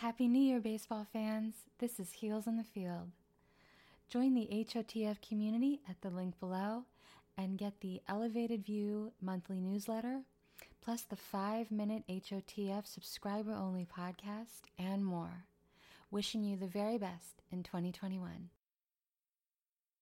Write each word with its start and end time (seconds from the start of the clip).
Happy 0.00 0.28
New 0.28 0.38
Year, 0.38 0.60
baseball 0.60 1.06
fans! 1.10 1.54
This 1.78 1.98
is 1.98 2.12
Heels 2.12 2.46
in 2.46 2.58
the 2.58 2.64
Field. 2.64 3.12
Join 4.10 4.34
the 4.34 4.46
HOTF 4.52 5.26
community 5.26 5.80
at 5.88 6.02
the 6.02 6.10
link 6.10 6.38
below 6.38 6.84
and 7.38 7.56
get 7.56 7.80
the 7.80 8.02
Elevated 8.06 8.62
View 8.62 9.12
monthly 9.22 9.58
newsletter, 9.58 10.20
plus 10.84 11.00
the 11.00 11.16
5 11.16 11.70
minute 11.70 12.02
HOTF 12.10 12.86
subscriber 12.86 13.54
only 13.54 13.86
podcast, 13.86 14.68
and 14.78 15.02
more. 15.02 15.46
Wishing 16.10 16.44
you 16.44 16.58
the 16.58 16.66
very 16.66 16.98
best 16.98 17.40
in 17.50 17.62
2021. 17.62 18.50